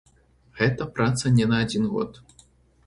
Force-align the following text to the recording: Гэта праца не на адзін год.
Гэта 0.61 0.87
праца 0.95 1.33
не 1.37 1.45
на 1.53 1.61
адзін 1.67 1.83
год. 1.95 2.21